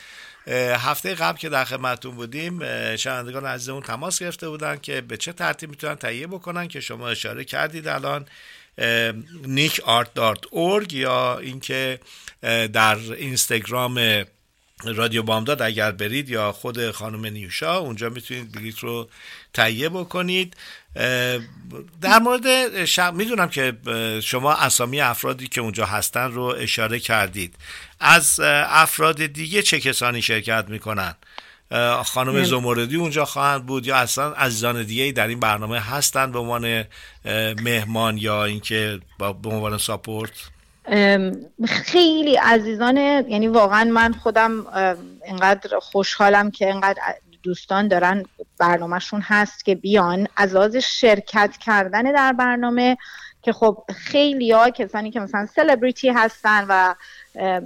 هفته 0.78 1.16
قبل 1.16 1.38
که 1.38 1.50
در 1.50 1.66
خدمتتون 1.66 2.16
بودیم 2.16 2.60
شنوندگان 2.96 3.46
عزیزمون 3.46 3.82
تماس 3.82 4.20
گرفته 4.20 4.50
بودن 4.50 4.78
که 4.78 5.02
به 5.02 5.18
چه 5.18 5.34
ترتیب 5.34 5.70
می‌تونن 5.70 5.96
تهیه 5.96 6.28
بکنن 6.28 6.68
که 6.68 6.80
شما 6.80 7.10
اشاره 7.10 7.46
کردید 7.46 7.88
الان 7.88 8.26
nickart.org 9.44 10.94
یا 10.94 11.38
اینکه 11.38 12.00
در 12.74 12.98
اینستاگرام 13.18 14.24
رادیو 14.86 15.24
بامداد 15.24 15.62
اگر 15.62 15.92
برید 15.92 16.30
یا 16.30 16.52
خود 16.52 16.92
خانم 16.92 17.26
نیوشا 17.26 17.78
اونجا 17.78 18.10
می‌تونید 18.10 18.52
بلیت 18.52 18.80
رو 18.80 19.10
تهیه 19.54 19.90
بکنید. 19.90 20.56
در 22.02 22.20
مورد 22.22 22.86
شب 22.86 23.14
می‌دونم 23.14 23.50
که 23.50 23.74
شما 24.24 24.54
اسامی 24.54 25.02
افرادی 25.02 25.48
که 25.48 25.62
اونجا 25.62 25.86
هستن 25.86 26.32
رو 26.32 26.44
اشاره 26.44 27.00
کردید. 27.00 27.56
از 28.00 28.40
افراد 28.70 29.26
دیگه 29.26 29.62
چه 29.62 29.80
کسانی 29.80 30.22
شرکت 30.22 30.66
می‌کنن؟ 30.68 31.16
خانم 32.06 32.44
زمردی 32.44 32.96
اونجا 32.96 33.26
خواهند 33.26 33.66
بود 33.66 33.88
یا 33.88 33.96
اصلا 33.96 34.34
عزیزان 34.34 34.84
دیگه 34.84 35.12
در 35.12 35.28
این 35.28 35.40
برنامه 35.40 35.80
هستن 35.80 36.32
به 36.32 36.40
عنوان 36.40 36.86
مهمان 37.64 38.18
یا 38.18 38.46
اینکه 38.46 39.00
به 39.20 39.50
عنوان 39.50 39.78
ساپورت؟ 39.78 40.32
خیلی 41.66 42.36
عزیزان 42.36 42.98
یعنی 42.98 43.48
واقعا 43.48 43.84
من 43.84 44.14
خودم 44.14 44.66
اینقدر 45.26 45.80
خوشحالم 45.80 46.52
که 46.52 46.68
اینقدر 46.68 47.02
دوستان 47.44 47.88
دارن 47.88 48.24
برنامهشون 48.60 49.22
هست 49.24 49.66
که 49.66 49.76
بیان. 49.76 50.28
از 50.38 50.56
لحاظ 50.56 50.76
شرکت 50.76 51.58
کردن 51.58 52.12
در 52.12 52.34
برنامه 52.34 52.98
که 53.42 53.54
خب 53.54 53.84
خیلی 53.96 54.52
ها 54.52 54.70
کسانی 54.70 55.12
که 55.12 55.20
مثلا 55.20 55.46
سلبریتی 55.46 56.10
هستن 56.10 56.66
و 56.70 56.96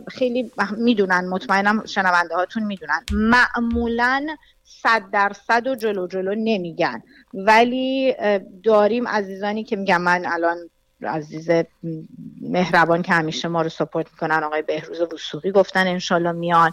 خیلی 0.08 0.52
می‌دونن 0.78 1.28
مطمئنم 1.30 1.86
شنونده 1.86 2.36
هاتون 2.36 2.64
می‌دونن. 2.64 3.06
معمولا 3.12 4.28
صد 4.64 5.04
درصد 5.12 5.68
و 5.68 5.76
جلو 5.76 6.08
جلو 6.08 6.36
نمیگن. 6.36 7.04
ولی 7.34 8.16
داریم 8.64 9.08
عزیزانی 9.08 9.64
که 9.64 9.76
میگن 9.76 9.98
من 9.98 10.26
الان 10.26 10.58
عزیز 11.04 11.50
مهربان 12.42 13.02
که 13.02 13.14
همیشه 13.14 13.48
ما 13.48 13.62
رو 13.62 13.70
سپورت 13.70 14.08
می‌کنن 14.12 14.44
آقای 14.44 14.62
بهروز 14.62 15.02
وسوقی 15.02 15.52
گفتن 15.52 15.88
انشالله 15.88 16.32
میان. 16.32 16.72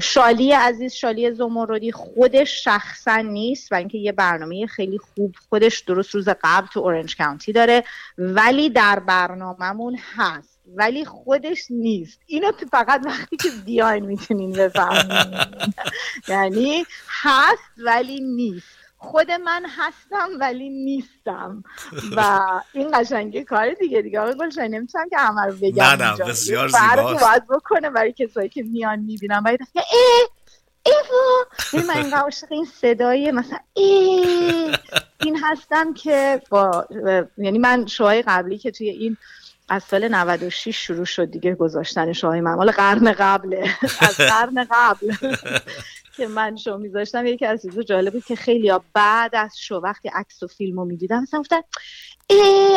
شالی 0.00 0.52
عزیز 0.52 0.92
شالی 0.92 1.34
زمردی 1.34 1.92
خودش 1.92 2.64
شخصا 2.64 3.16
نیست 3.16 3.72
و 3.72 3.74
اینکه 3.74 3.98
یه 3.98 4.12
برنامه 4.12 4.66
خیلی 4.66 4.98
خوب 4.98 5.34
خودش 5.48 5.80
درست 5.80 6.14
روز 6.14 6.28
قبل 6.28 6.66
تو 6.66 6.80
اورنج 6.80 7.16
کانتی 7.16 7.52
داره 7.52 7.84
ولی 8.18 8.70
در 8.70 8.98
برنامهمون 8.98 9.98
هست. 10.16 10.52
ولی 10.76 11.04
خودش 11.04 11.66
نیست. 11.70 12.20
اینو 12.26 12.52
فقط 12.72 13.02
وقتی 13.04 13.36
که 13.36 13.48
بیاین 13.64 14.06
می‌تونین 14.06 14.52
بفهمین. 14.52 15.38
یعنی 16.28 16.84
هست 17.22 17.70
ولی 17.78 18.20
نیست. 18.20 18.81
خود 19.02 19.30
من 19.30 19.66
هستم 19.68 20.28
ولی 20.40 20.70
نیستم. 20.70 21.64
و 22.16 22.40
این 22.72 22.90
قشنگه 22.94 23.44
کار 23.44 23.70
دیگه 23.70 24.02
دیگه. 24.02 24.20
آقای 24.20 24.34
گلشن 24.34 24.68
نمی‌تونم 24.68 25.08
که 25.08 25.18
همه 25.18 25.46
رو 25.46 25.52
بگم 25.62 25.84
نه 25.84 25.96
نه 25.96 26.16
بسیار 26.16 26.68
زیباست. 26.68 27.24
باید 27.24 27.46
بکنه 27.46 27.90
برای 27.90 28.12
کسایی 28.12 28.48
که 28.48 28.62
میان 28.62 28.98
می‌بینم 28.98 29.42
باید 29.42 29.60
ای 29.74 29.82
ایوا 30.86 31.46
این 31.72 31.86
من 31.86 32.04
این 32.04 32.14
عاشق 32.14 32.46
این 32.50 32.64
صدای 32.64 33.32
مثلا 33.32 33.58
ای. 33.74 34.76
این 35.20 35.38
هستم 35.42 35.94
که 35.94 36.42
با 36.50 36.86
یعنی 37.38 37.58
من 37.58 37.86
شوهای 37.86 38.22
قبلی 38.22 38.58
که 38.58 38.70
توی 38.70 38.88
این 38.88 39.16
از 39.68 39.84
سال 39.84 40.08
96 40.08 40.86
شروع 40.86 41.04
شد 41.04 41.30
دیگه 41.30 41.54
گذاشتن 41.54 42.12
شوهای 42.12 42.40
من. 42.40 42.54
مال 42.54 42.70
قرن 42.70 43.12
قبله. 43.12 43.76
از 44.00 44.16
قرن 44.16 44.66
قبل. 44.70 45.14
که 46.16 46.26
من 46.26 46.56
شو 46.56 46.76
میذاشتم 46.76 47.26
یکی 47.26 47.46
از 47.46 47.62
چیزا 47.62 47.82
جالب 47.82 48.12
بود 48.12 48.24
که 48.24 48.36
خیلی 48.36 48.72
بعد 48.94 49.34
از 49.34 49.58
شو 49.58 49.74
وقتی 49.74 50.08
عکس 50.08 50.42
و 50.42 50.46
فیلم 50.46 50.78
رو 50.78 50.84
می‌دیدم 50.84 51.22
مثلا 51.22 51.40
گفتن 51.40 51.60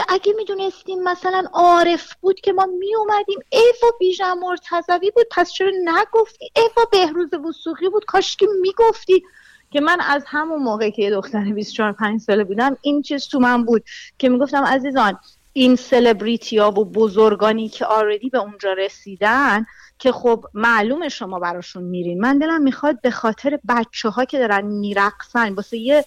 اگه 0.09 0.33
می‌دونستیم 0.37 1.03
مثلا 1.03 1.43
عارف 1.53 2.13
بود 2.21 2.39
که 2.39 2.53
ما 2.53 2.65
میومدیم 2.65 3.39
ایفا 3.49 3.87
بیژن 3.99 4.33
مرتضوی 4.33 5.11
بود 5.11 5.25
پس 5.31 5.51
چرا 5.51 5.71
نگفتی؟ 5.85 6.49
ایفا 6.55 6.81
بهروز 6.91 7.33
وسوقی 7.33 7.89
بود 7.89 8.05
کاش 8.05 8.35
که 8.35 8.47
می‌گفتی. 8.61 9.23
که 9.71 9.81
من 9.81 9.97
از 10.01 10.23
همون 10.27 10.63
موقع 10.63 10.89
که 10.89 11.01
یه 11.01 11.11
دختر 11.11 11.53
24 11.53 11.91
5 11.91 12.21
ساله 12.21 12.43
بودم 12.43 12.77
این 12.81 13.01
چیز 13.01 13.27
تو 13.27 13.39
من 13.39 13.65
بود 13.65 13.83
که 14.17 14.29
می‌گفتم 14.29 14.63
عزیزان 14.63 15.19
این 15.57 15.75
سلبریتی 15.75 16.57
ها 16.57 16.71
و 16.71 16.85
بزرگانی 16.85 17.69
که 17.69 17.85
آردی 17.85 18.29
به 18.29 18.37
اونجا 18.37 18.73
رسیدن 18.73 19.65
که 19.99 20.11
خب 20.11 20.45
معلوم 20.53 21.09
شما 21.09 21.39
براشون 21.39 21.83
میرین. 21.83 22.21
من 22.21 22.37
دلم 22.37 22.61
می‌خواد 22.61 23.01
به 23.01 23.11
خاطر 23.11 23.59
بچه 23.67 24.09
ها 24.09 24.25
که 24.25 24.37
دارن 24.39 24.65
میرقصن 24.65 25.53
واسه 25.53 25.77
یه 25.77 26.05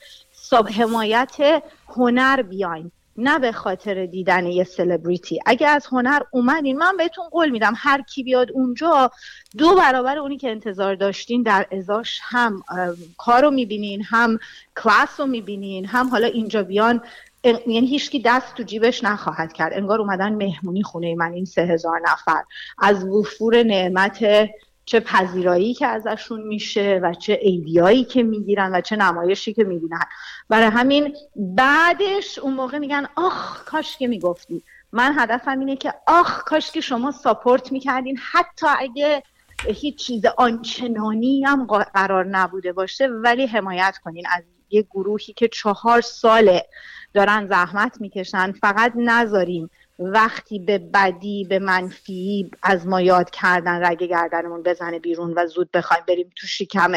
حمایت 0.77 1.63
هنر 1.97 2.43
بیاین 2.43 2.91
نه 3.17 3.39
به 3.39 3.53
خاطر 3.53 4.07
دیدن 4.07 4.47
یه 4.47 4.65
سلبریتی 4.65 5.41
اگه 5.47 5.69
از 5.69 5.87
هنر 5.87 6.21
اومدین 6.31 6.79
من 6.79 6.97
بهتون 6.97 7.29
قول 7.29 7.49
میدم 7.51 7.73
هر 7.77 8.03
کی 8.03 8.23
بیاد 8.23 8.53
اونجا 8.53 9.11
دو 9.59 9.75
برابر 9.75 10.19
اونی 10.19 10.37
که 10.37 10.51
انتظار 10.51 10.95
داشتین 10.95 11.43
در 11.43 11.67
ازاش 11.73 12.21
هم 12.23 12.63
کار 13.17 13.43
رو 13.43 13.51
می‌بینین 13.51 14.03
هم 14.03 14.39
کلاس 14.77 15.21
رو 15.21 15.27
می‌بینین 15.27 15.87
هم 15.87 16.09
حالا 16.09 16.27
اینجا 16.27 16.63
بیان 16.63 17.01
یعنی 17.45 17.87
هیچکی 17.87 18.23
دست 18.25 18.55
تو 18.55 18.63
جیبش 18.63 19.05
نخواهد 19.05 19.53
کرد. 19.53 19.73
انگار 19.75 20.01
اومدن 20.01 20.33
مهمونی 20.33 20.83
خونه 20.83 21.15
من 21.15 21.33
این 21.33 21.45
سه 21.45 21.63
هزار 21.63 22.01
نفر. 22.01 22.43
از 22.79 23.05
وفور 23.05 23.63
نعمت 23.63 24.49
چه 24.85 25.01
پذیرایی 25.01 25.75
که 25.75 25.87
ازشون 25.87 26.43
میشه 26.43 27.01
و 27.03 27.15
چه 27.15 27.39
ایدیایی 27.43 28.05
که 28.05 28.23
می‌گیرن 28.23 28.75
و 28.75 28.81
چه 28.81 28.97
نمایشی 28.97 29.55
که 29.55 29.65
می‌بینن. 29.65 30.05
برای 30.49 30.67
همین 30.67 31.17
بعدش 31.37 32.39
اون 32.39 32.55
موقع 32.55 32.79
میگن 32.79 33.07
آخ 33.17 33.65
کاش 33.65 33.99
که 33.99 34.07
می‌گفتی 34.09 34.63
من 34.93 35.15
هدفم 35.19 35.59
اینه 35.59 35.77
که 35.77 35.95
آخ 36.07 36.45
کاش 36.45 36.71
که 36.71 36.81
شما 36.81 37.11
ساپورت 37.11 37.73
می‌کردین. 37.73 38.19
حتی 38.33 38.67
اگه 38.79 39.23
هیچ 39.67 39.99
چیز 39.99 40.23
آنچنانی 40.37 41.45
هم 41.45 41.67
قرار 41.95 42.27
نبوده 42.27 42.73
باشه 42.73 43.07
ولی 43.07 43.47
حمایت 43.47 43.99
کنین 44.05 44.25
از 44.33 44.43
یه 44.71 44.83
گروهی 44.83 45.33
که 45.33 45.49
چهار 45.49 46.01
ساله 46.01 46.67
دارن 47.15 47.47
زحمت 47.47 48.01
می‌کشن 48.01 48.53
فقط 48.53 48.93
نذاریم 48.97 49.71
وقتی 49.99 50.59
به 50.59 50.79
بدی 50.79 51.45
به 51.45 51.59
منفی 51.59 52.51
از 52.63 52.87
ما 52.87 53.01
یاد 53.01 53.31
کردن 53.31 53.85
رگ 53.85 54.03
گردنمون 54.03 54.63
بزنه 54.63 54.99
بیرون 54.99 55.35
و 55.37 55.47
زود 55.47 55.71
بخوایم 55.71 56.05
بریم 56.09 56.31
تو 56.37 56.47
شکم 56.47 56.93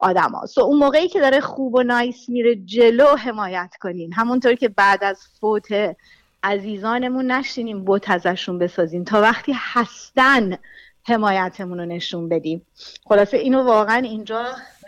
آدم 0.00 0.30
ها. 0.30 0.46
سو 0.46 0.60
اون 0.60 0.78
موقعی 0.78 1.08
که 1.08 1.20
داره 1.20 1.40
خوب 1.40 1.74
و 1.74 1.82
نایس 1.82 2.28
میره 2.28 2.56
جلو 2.56 3.16
حمایت 3.16 3.74
کنین 3.80 4.12
همونطور 4.12 4.54
که 4.54 4.68
بعد 4.68 5.04
از 5.04 5.20
فوت 5.40 5.96
عزیزانمون 6.42 7.30
نشینیم 7.30 7.84
بوت 7.84 8.10
ازشون 8.10 8.58
بسازیم 8.58 9.04
تا 9.04 9.20
وقتی 9.20 9.52
هستن 9.56 10.58
حمایتمون 11.04 11.78
رو 11.78 11.84
نشون 11.84 12.28
بدیم. 12.28 12.66
خلاصه 13.04 13.36
اینو 13.36 13.62
واقعا 13.62 13.96
اینجا 13.96 14.44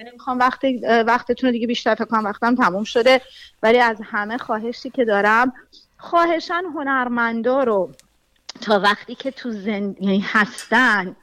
نمی‌خوام 0.07 0.39
وقت 0.39 0.61
وقتتون 1.07 1.49
رو 1.49 1.53
دیگه 1.53 1.67
بیشتر 1.67 1.95
فکر 1.95 2.05
کنم 2.05 2.25
وقتم 2.25 2.55
تموم 2.55 2.85
شده 2.85 3.21
ولی 3.63 3.79
از 3.79 3.97
همه 4.05 4.39
خواهشی 4.39 4.91
که 4.91 5.05
دارم 5.05 5.53
خواهشان 5.99 6.65
هنرمندا 6.65 7.63
رو 7.63 7.93
تا 8.61 8.81
وقتی 8.81 9.15
که 9.15 9.31
تو 9.31 9.51
زند... 9.51 9.97
یعنی 10.01 10.25
هستن 10.27 11.17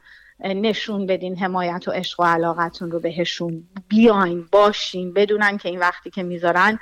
نشون 0.43 1.05
بدین 1.05 1.37
حمایت 1.37 1.87
و 1.87 1.91
عشق 1.91 2.19
و 2.19 2.23
علاقتون 2.23 2.91
رو 2.91 2.99
بهشون. 2.99 3.63
بیاین 3.87 4.47
باشین 4.51 5.13
بدونن 5.13 5.57
که 5.57 5.69
این 5.69 5.79
وقتی 5.79 6.09
که 6.09 6.23
می‌ذارن 6.23 6.79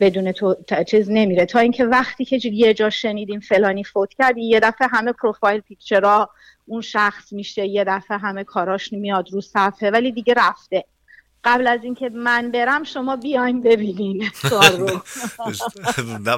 بدون 0.00 0.32
تو 0.32 0.56
چیز 0.86 1.10
نمیره. 1.10 1.46
تا 1.46 1.58
اینکه 1.58 1.84
وقتی 1.84 2.24
که 2.24 2.40
یه 2.44 2.74
جا 2.74 2.90
شنیدیم 2.90 3.40
فلانی 3.40 3.84
فوت 3.84 4.14
کرد 4.14 4.38
یه 4.38 4.60
دفعه 4.60 4.88
همه 4.88 5.12
پروفایل 5.12 5.60
پیکچرا 5.60 6.30
اون 6.66 6.80
شخص 6.80 7.32
میشه 7.32 7.66
یه 7.66 7.84
دفعه 7.84 8.18
همه 8.18 8.44
کاراش 8.44 8.92
میاد 8.92 9.32
رو 9.32 9.40
صفحه 9.40 9.90
ولی 9.90 10.12
دیگه 10.12 10.34
رفته. 10.36 10.84
قبل 11.44 11.66
از 11.66 11.80
اینکه 11.82 12.08
من 12.08 12.50
برم 12.50 12.84
شما 12.84 13.16
بیاین 13.16 13.62
ببینین. 13.62 14.30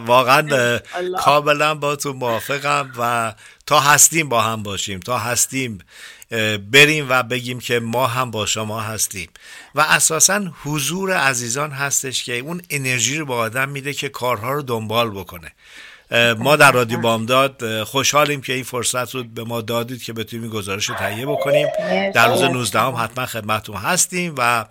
واقعا 0.06 0.78
کاملا 1.18 1.74
با 1.74 1.96
تو 1.96 2.12
موافقم 2.12 2.92
و 2.98 3.34
تا 3.66 3.80
هستیم 3.80 4.28
با 4.28 4.42
هم 4.42 4.62
باشیم. 4.62 5.00
تا 5.00 5.18
هستیم 5.18 5.78
بریم 6.70 7.06
و 7.08 7.22
بگیم 7.22 7.60
که 7.60 7.80
ما 7.80 8.06
هم 8.06 8.30
با 8.30 8.46
شما 8.46 8.80
هستیم. 8.80 9.28
و 9.74 9.80
اساسا 9.80 10.52
حضور 10.64 11.12
عزیزان 11.12 11.70
هستش 11.70 12.24
که 12.24 12.38
اون 12.38 12.62
انرژی 12.70 13.18
رو 13.18 13.26
با 13.26 13.36
آدم 13.36 13.68
میده 13.68 13.92
که 13.92 14.08
کارها 14.08 14.52
رو 14.52 14.62
دنبال 14.62 15.10
بکنه. 15.10 15.52
ما 16.38 16.56
در 16.56 16.72
رادیو 16.72 17.00
بامداد 17.00 17.82
خوشحالیم 17.82 18.40
که 18.40 18.52
این 18.52 18.64
فرصت 18.64 19.14
رو 19.14 19.24
به 19.24 19.44
ما 19.44 19.60
دادید 19.60 20.02
که 20.02 20.12
بتونیم 20.12 20.50
گزارش 20.50 20.88
رو 20.88 20.94
تهیه 20.94 21.26
بکنیم. 21.26 21.68
در 22.14 22.28
روز 22.28 22.42
19 22.42 22.80
هم 22.80 22.94
حتما 22.94 23.26
خدمتتون 23.26 23.76
هستیم 23.76 24.34
و 24.38 24.64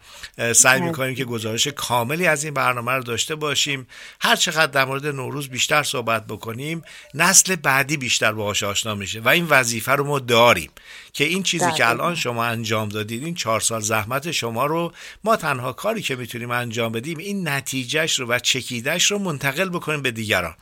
سعی 0.54 0.82
می‌کنیم 0.82 1.16
که 1.16 1.26
گزارش 1.26 1.68
کاملی 1.68 2.28
از 2.28 2.44
این 2.44 2.54
برنامه 2.54 2.92
رو 2.92 3.04
داشته 3.04 3.36
باشیم. 3.36 3.88
هر 4.22 4.36
چقدر 4.36 4.68
در 4.68 4.86
مورد 4.86 5.06
نوروز 5.06 5.50
بیشتر 5.50 5.84
صحبت 5.84 6.28
بکنیم 6.28 6.82
نسل 7.14 7.56
بعدی 7.56 7.98
بیشتر 7.98 8.32
باهاش 8.32 8.64
آشنا 8.64 8.96
میشه 8.96 9.20
و 9.20 9.30
این 9.30 9.48
وظیفه 9.50 9.92
رو 9.92 10.04
ما 10.04 10.20
داریم 10.20 10.72
که 11.14 11.24
این 11.24 11.44
چیزی 11.44 11.72
که 11.72 11.90
الان 11.90 12.16
شما 12.16 12.46
انجام 12.46 12.90
دادید 12.90 13.24
این 13.24 13.36
چهار 13.36 13.60
سال 13.60 13.82
زحمت 13.82 14.32
شما 14.32 14.66
رو 14.66 14.94
ما 15.24 15.36
تنها 15.36 15.74
کاری 15.74 16.02
که 16.02 16.16
می‌تونیم 16.16 16.52
انجام 16.52 16.92
بدیم 16.92 17.18
این 17.18 17.48
نتیجهش 17.48 18.20
رو 18.20 18.28
و 18.28 18.40
چکیدش 18.40 19.12
رو 19.12 19.20
منتقل 19.20 19.70
بکنیم 19.70 20.02
به 20.02 20.12
دیگران. 20.12 20.56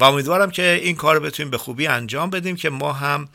و 0.00 0.12
امیدوارم 0.26 0.50
که 0.50 0.80
این 0.82 0.96
کار 0.96 1.20
بتونیم 1.20 1.50
به 1.50 1.58
خوبی 1.58 1.86
انجام 1.86 2.30
بدیم 2.30 2.56
که 2.56 2.70
ما 2.70 2.92
هم 2.92 3.28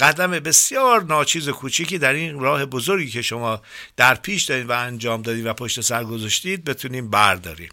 قدم 0.00 0.30
بسیار 0.30 1.02
ناچیز 1.02 1.48
و 1.48 1.52
کوچیکی 1.52 1.98
در 1.98 2.12
این 2.12 2.40
راه 2.40 2.66
بزرگی 2.66 3.10
که 3.10 3.22
شما 3.22 3.60
در 3.96 4.14
پیش 4.14 4.44
دارید 4.44 4.70
و 4.70 4.72
انجام 4.72 5.22
دادید 5.22 5.46
و 5.46 5.52
پشت 5.52 5.80
سر 5.80 6.04
گذاشتید 6.04 6.64
بتونیم 6.64 7.10
برداریم. 7.10 7.68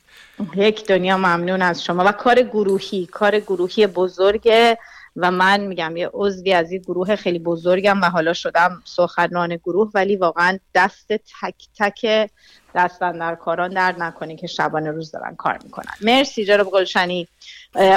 یک 0.55 0.85
دنیا 0.85 1.17
ممنون 1.17 1.61
از 1.61 1.83
شما 1.83 2.03
و 2.05 2.11
کار 2.11 2.41
گروهی 2.41 3.05
کار 3.05 3.39
گروهی 3.39 3.87
بزرگ 3.87 4.49
و 5.17 5.31
من 5.31 5.59
میگم 5.59 5.97
یه 5.97 6.09
عضوی 6.13 6.53
از 6.53 6.71
این 6.71 6.81
گروه 6.81 7.15
خیلی 7.15 7.39
بزرگم 7.39 8.01
و 8.01 8.05
حالا 8.05 8.33
شدم 8.33 8.81
سخنران 8.85 9.55
گروه 9.55 9.91
ولی 9.93 10.15
واقعا 10.15 10.59
دست 10.75 11.07
تک 11.13 11.55
تک 11.79 12.29
کاران 13.39 13.73
در 13.73 13.95
نکنی 13.99 14.35
که 14.35 14.47
شبانه 14.47 14.91
روز 14.91 15.11
دارن 15.11 15.35
کار 15.35 15.59
می‌کنن. 15.63 15.93
مرسی 16.01 16.45
جناب 16.45 16.69
گلشنی. 16.69 17.27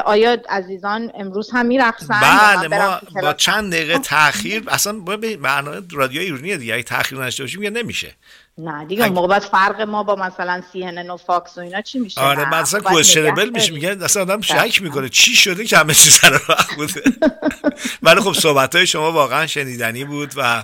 آیا 0.05 0.37
عزیزان 0.49 1.13
امروز 1.15 1.51
هم 1.53 1.67
میرقصن؟ 1.67 2.21
بله 2.21 2.69
ما 2.69 3.01
با 3.23 3.33
چند 3.33 3.73
دقیقه 3.73 3.99
تاخیر 3.99 4.65
اصلا 4.69 4.93
برنامه 5.43 5.81
رادیو 5.93 6.21
ایرانی 6.21 6.57
دیگه 6.57 6.83
تاخیر 6.83 7.25
نشته 7.25 7.43
باشیم 7.43 7.63
نمیشه. 7.63 8.15
نه 8.59 8.85
دیگه 8.85 9.05
اگه... 9.05 9.13
موقع 9.13 9.39
فرق 9.39 9.81
ما 9.81 10.03
با 10.03 10.17
مثلا 10.17 10.63
CNN 10.73 11.11
و 11.11 11.17
Fox 11.17 11.59
و 11.59 11.61
اینا 11.61 11.81
چی 11.81 11.99
میشه؟ 11.99 12.21
آره 12.21 12.55
مثلا 12.55 12.81
questionable 12.81 13.51
میشه 13.51 13.73
میگه 13.73 13.97
اصلا 14.03 14.23
آدم 14.23 14.41
شک 14.41 14.83
می‌کنه 14.83 15.09
چی 15.09 15.37
شده 15.37 15.65
که 15.65 15.79
همه 15.79 15.95
چیز 15.95 16.13
سر 16.13 16.41
وقت 16.49 16.75
بوده. 16.75 17.03
ولی 18.03 18.21
خب 18.21 18.33
صحبت 18.33 18.77
های 18.77 18.87
شما 18.87 19.13
واقعا 19.13 19.47
شنیدنی 19.47 20.05
بود 20.05 20.33
و 20.37 20.63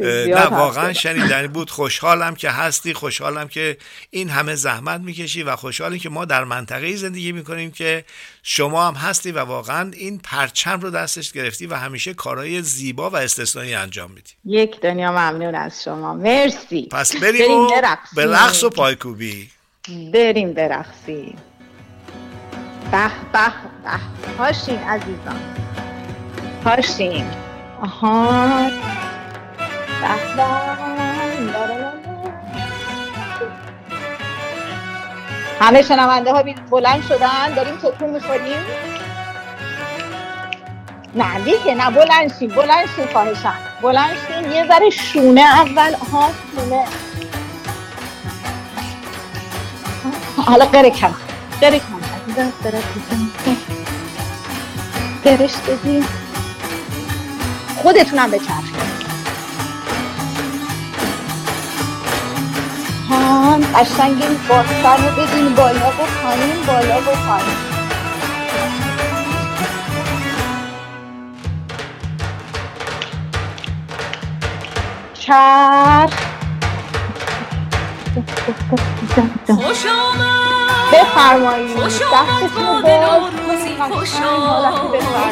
نه 0.00 0.46
واقعا 0.46 0.92
شنیدنی 0.92 1.48
بود. 1.48 1.70
خوشحالم 1.70 2.34
که 2.34 2.50
هستی 2.50 2.94
خوشحالم 2.94 3.48
که 3.48 3.76
این 4.10 4.30
همه 4.30 4.54
زحمت 4.54 5.00
می‌کشی 5.00 5.42
و 5.42 5.56
خوشحالم 5.56 5.98
که 5.98 6.08
ما 6.08 6.24
در 6.24 6.44
منطقه 6.44 6.96
زندگی 6.96 7.32
می‌کنیم 7.32 7.70
که 7.70 8.04
شما 8.42 8.88
هم 8.88 8.94
هستی 8.94 9.32
و 9.32 9.38
واقعا 9.38 9.90
این 9.94 10.18
پرچم 10.18 10.80
رو 10.80 10.90
دستش 10.90 11.32
گرفتی 11.32 11.66
و 11.66 11.74
همیشه 11.74 12.14
کارهای 12.14 12.62
زیبا 12.62 13.10
و 13.10 13.16
استثنایی 13.16 13.74
انجام 13.74 14.10
میدی. 14.10 14.30
یک 14.44 14.80
دنیا 14.80 15.10
ممنون 15.10 15.54
از 15.54 15.82
شما. 15.82 16.14
مرسی. 16.14 16.88
پس 16.92 17.16
بریم, 17.16 17.68
بریم 17.68 17.68
به 18.16 18.26
رقص 18.26 18.64
و 18.64 18.70
پایکوبی. 18.70 19.50
بریم 20.12 20.52
برقصیم. 20.52 21.36
به 22.92 23.08
به 23.32 23.52
به. 23.84 24.34
پاشین 24.38 24.78
عزیزان. 24.78 25.40
پاشین. 26.64 27.26
آها. 27.82 28.70
به 30.00 30.36
به. 30.36 30.89
همه 35.60 35.82
شنونده 35.82 36.32
ها 36.32 36.44
بلند 36.70 37.02
شدن 37.02 37.54
داریم 37.56 37.76
تکون 37.76 38.10
می‌خوریم. 38.10 38.64
نه 41.14 41.40
دیگه 41.44 41.74
نه 41.74 41.90
بلند 41.90 42.38
شیم 42.38 42.48
بلند 42.48 42.86
شیم 42.96 43.06
خواهشم 43.12 43.54
بلند 43.82 44.16
شیم 44.26 44.52
یه 44.52 44.66
ذره 44.68 44.90
شونه 44.90 45.40
اول 45.40 45.94
ها 46.12 46.30
شونه. 46.56 46.84
حالا 50.46 50.64
قره 50.64 50.90
کم 50.90 51.14
قره 51.60 51.78
کم. 51.78 52.00
قرش 55.24 55.56
بدیم 55.56 56.06
خودتونم 57.82 58.30
بچرخیم 58.30 58.89
هم 63.30 63.60
قشنگ 63.60 64.22
این 64.22 64.38
باستر 64.48 64.96
رو 64.96 65.22
بدین 65.22 65.54
بالا 65.54 65.88
و 65.88 66.06
پایین 66.22 66.66
بالا 66.66 67.00
و 67.00 67.04
پایین. 67.04 67.56
چرخ. 75.14 76.10
خوش 79.46 79.86
آمد. 79.86 80.50
بفرمایید. 80.92 81.78
دستتون 81.78 82.66
رو 82.66 82.82
باز 82.82 83.92
خوش 83.92 84.14
آمد. 84.22 85.30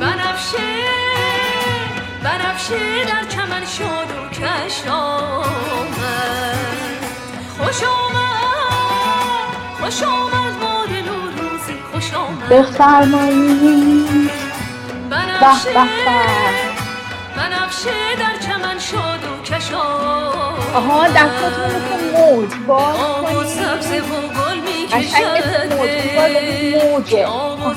بنفشه 0.00 0.58
بنفشه 2.22 3.04
در 3.04 3.24
چمن 3.28 3.64
شد 3.66 4.10
و 4.16 4.26
بفرمایید. 12.50 14.30
بنفشه 15.10 15.72
بنفشه 17.36 18.16
در 18.18 18.46
چمن 18.46 18.78
شاد 18.78 19.24
و 19.24 19.42
کشا 19.42 19.82
آها 20.74 21.08
دستاتون 21.08 21.64
مثل 21.64 22.00
موج. 22.12 22.50
باز 22.66 22.96
آب 22.96 23.36
و 23.36 23.44
سبز 23.44 23.90
و 23.92 24.20
گل 24.28 24.58
می 24.58 24.86
قشنگ 24.86 25.24
مثل 25.38 25.76
موج. 25.76 25.90
ولی 26.18 26.74
موجه. 26.74 27.26
آها. 27.26 27.74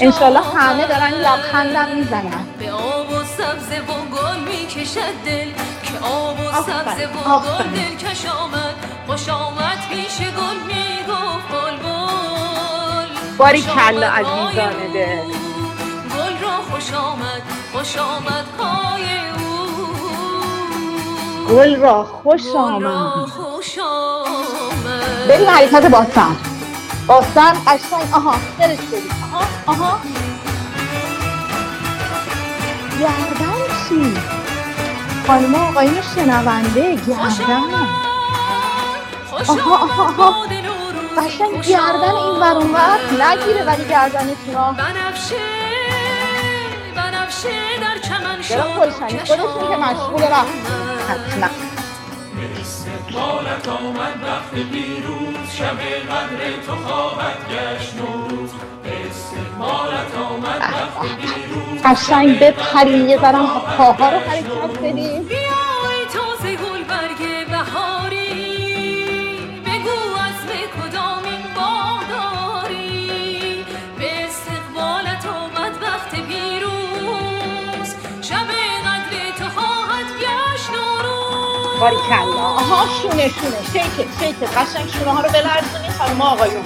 انشالله 0.00 0.40
همه 0.40 0.86
دارن 0.86 1.10
لبخندم 1.10 1.88
می‌زنن. 1.96 2.46
به 2.58 2.72
آب 2.72 3.10
و 3.10 3.24
سبز 3.24 3.72
و 3.88 4.16
گل 4.16 4.38
می‌کشد 4.48 5.14
دل. 5.26 5.48
آب 6.02 6.40
و 6.40 6.52
سبز 6.52 7.00
و 7.00 7.38
گل 7.40 7.64
دل 7.70 7.96
کش 7.96 8.26
آمد. 8.26 8.74
خوش 9.06 9.28
آمد 9.28 9.78
پیش 9.90 10.18
گل 10.18 10.56
می‌گفت 10.66 11.48
گل 11.52 11.76
گل. 11.76 13.08
باری 13.38 13.62
کلا 13.62 14.06
عزیزان 14.08 14.92
دل. 14.94 15.22
گل 16.16 16.38
را 16.42 16.56
خوش 16.70 16.92
آمد 16.94 17.42
خوش 17.72 17.96
آمد 17.98 18.44
پای 18.58 19.04
او. 19.38 19.48
گل 21.48 21.76
را 21.76 22.04
خوش 22.04 22.42
آمد. 22.56 23.26
بریم 25.28 25.50
حرکت 25.50 25.86
باستن 25.90 26.36
باستن 27.06 27.52
قشنگ. 27.66 28.14
آها 28.14 28.34
دلش 28.58 28.78
بریم 28.78 29.10
آها 29.32 29.44
آها. 29.66 29.98
گردن 33.00 33.74
چی؟ 33.88 34.14
خانم 35.26 35.54
آقایون 35.54 36.02
شنونده 36.14 36.94
گردن. 36.94 37.86
آها، 39.32 39.74
آها، 39.74 40.04
آها. 40.04 40.46
قشنگ 41.18 41.66
گردن 41.66 42.14
این 42.14 42.40
ور 42.40 42.56
اون 42.56 42.70
ور 42.74 42.98
نگیره 43.24 43.64
ولی 43.64 43.84
گردنتون 43.84 44.54
ها 44.54 44.72
بنفشه 44.72 45.36
بنفشه 46.96 47.48
در 47.80 47.98
چمن 48.08 48.22
برم 48.22 48.42
شد 48.42 48.78
گلشنی 48.78 49.18
خودتون 49.18 49.68
که 49.70 49.76
مشغول 49.76 50.22
وقت 50.22 50.46
حتما. 51.08 51.48
مالت 53.12 53.68
آمد 53.68 54.14
وقت 54.22 54.50
پیروز 54.72 55.50
شب 55.52 55.78
قدر 56.10 56.62
تو 56.66 56.76
خواهد 56.76 57.36
گشت 57.50 57.94
نوروز. 57.94 58.50
قشنگ 61.84 62.38
بپرین 62.40 63.08
یه 63.08 63.18
ذرم 63.18 63.46
پاها 63.78 64.10
رو 64.10 64.18
حرکت 64.18 64.78
بدین 64.78 65.22
بیای 65.22 66.00
تازه 66.14 66.56
گل 66.56 66.82
برگ 66.84 67.46
بهاری. 67.50 68.30
بگو 69.66 69.98
از 70.26 70.46
به 70.48 70.60
کدامین 70.76 71.42
باغ 71.56 72.00
داری 72.10 73.64
به 73.98 74.24
استقبالت 74.24 75.26
آمد 75.26 75.82
وقت 75.82 76.10
پیروز. 76.28 77.94
شب 78.22 78.46
قدر 78.86 79.12
تو 79.38 79.60
خواهد 79.60 80.06
گشت 80.20 80.70
نوروز 80.70 81.80
باری 81.80 81.96
کلا 82.08 82.42
آها 82.42 82.86
شونه 83.02 83.28
شونه. 83.28 83.62
شیکت 83.72 84.08
شیکت 84.20 84.58
قشنگ 84.58 84.88
شونه 84.90 85.10
ها 85.10 85.20
رو 85.20 85.28
بلرزونی 85.30 85.90
خانم 85.98 86.20
آقایون. 86.20 86.64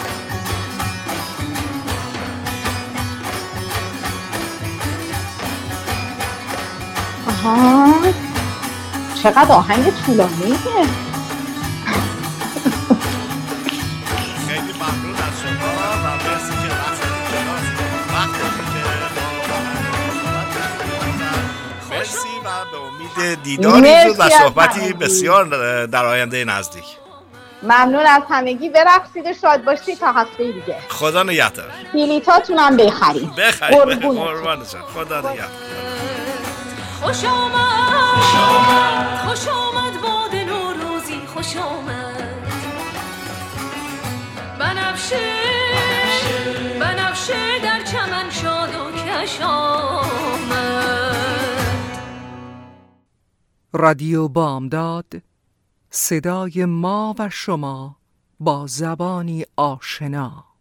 چقدر 9.22 9.52
آهنگ 9.52 9.92
طولانیه. 10.06 10.56
خیلی 14.48 14.72
ممنون 14.72 15.14
از 15.14 15.40
شما 15.42 15.70
و 16.04 16.16
مرسی 16.16 16.54
که 16.62 16.68
وقت 16.74 17.02
وقت 18.14 18.30
مرسی 21.90 22.28
و 22.44 22.48
به 22.70 22.76
امید 22.76 23.42
دیداری 23.42 24.14
و 24.18 24.28
صحبتی. 24.28 24.92
بسیار 24.92 25.44
در 25.86 26.04
آینده 26.04 26.44
نزدیک. 26.44 26.84
ممنون 27.62 28.06
از 28.06 28.22
همگی. 28.30 28.68
برقصید 28.68 29.26
و 29.26 29.32
شاد 29.42 29.64
باشید 29.64 29.98
تا 29.98 30.12
هفته 30.12 30.52
دیگه. 30.52 30.76
خدا 30.88 31.22
نگهدار. 31.22 31.70
بلیتاتون 31.94 32.58
هم 32.58 32.76
بخرید 32.76 33.34
بخیر 33.34 33.68
قربونتون. 33.68 34.16
قربانتون 34.16 34.80
خدا 37.04 37.10
نگهدار 37.10 38.14
خوش 38.14 38.34
آمد. 38.36 39.18
خوش 39.18 39.48
آمد 39.48 40.00
باد 40.02 40.34
نوروزی 40.34 41.26
خوش 41.26 41.56
آمد. 41.56 42.14
بنفشه 44.58 45.34
بنفشه 46.80 47.60
در 47.62 47.84
چمن 47.84 48.30
شاد 48.30 48.74
و 48.74 48.92
کش 48.92 49.40
آمد. 49.40 50.84
رادیو 53.72 54.28
بامداد 54.28 55.12
صدای 55.90 56.64
ما 56.64 57.14
و 57.18 57.30
شما 57.30 57.96
با 58.40 58.66
زبانی 58.66 59.44
آشنا. 59.56 60.53